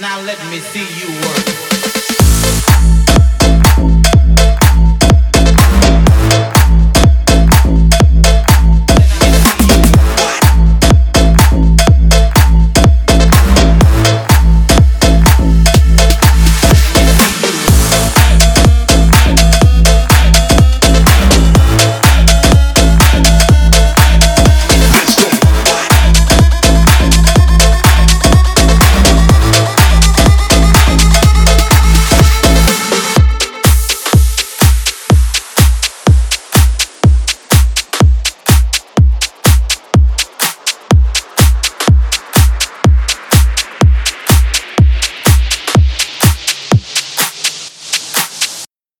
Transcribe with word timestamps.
Now 0.00 0.20
let 0.22 0.38
me 0.50 0.58
see 0.58 0.86
you 0.98 1.08
work. 1.20 1.63